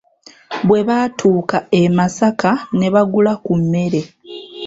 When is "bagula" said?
2.93-3.33